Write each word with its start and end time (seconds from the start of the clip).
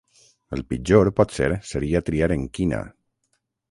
El 0.57 0.63
pitjor, 0.71 1.11
potser, 1.21 1.51
seria 1.75 2.05
triar 2.11 2.35
en 2.41 2.51
quina. 2.59 2.85